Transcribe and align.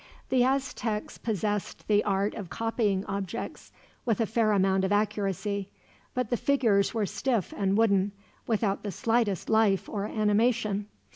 The 0.29 0.43
Aztecs 0.43 1.19
possessed 1.19 1.87
the 1.87 2.03
art 2.03 2.33
of 2.33 2.49
copying 2.49 3.05
objects 3.05 3.71
with 4.03 4.19
a 4.19 4.25
fair 4.25 4.51
amount 4.51 4.83
of 4.83 4.91
accuracy, 4.91 5.69
but 6.15 6.31
the 6.31 6.37
figures 6.37 6.91
were 6.91 7.05
stiff 7.05 7.53
and 7.55 7.77
wooden, 7.77 8.11
without 8.47 8.81
the 8.81 8.91
slightest 8.91 9.47
life 9.47 9.87
or 9.87 10.05
animation. 10.05 10.87